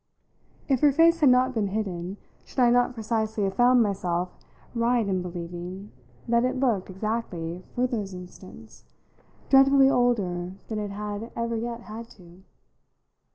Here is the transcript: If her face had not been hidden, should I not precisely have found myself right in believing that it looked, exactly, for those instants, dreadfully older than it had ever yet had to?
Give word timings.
If 0.67 0.79
her 0.79 0.91
face 0.91 1.19
had 1.19 1.29
not 1.29 1.53
been 1.53 1.67
hidden, 1.67 2.17
should 2.43 2.57
I 2.57 2.71
not 2.71 2.95
precisely 2.95 3.43
have 3.43 3.53
found 3.53 3.83
myself 3.83 4.29
right 4.73 5.07
in 5.07 5.21
believing 5.21 5.91
that 6.27 6.43
it 6.43 6.55
looked, 6.57 6.89
exactly, 6.89 7.63
for 7.75 7.85
those 7.85 8.11
instants, 8.11 8.85
dreadfully 9.51 9.91
older 9.91 10.53
than 10.69 10.79
it 10.79 10.89
had 10.89 11.31
ever 11.35 11.55
yet 11.55 11.81
had 11.81 12.09
to? 12.17 12.41